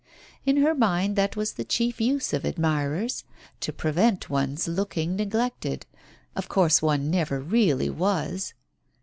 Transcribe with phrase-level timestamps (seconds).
[0.47, 3.23] In her mind that was the chief use of admirers—
[3.61, 5.85] to prevent one's looking neglected—
[6.35, 8.55] of course one never really was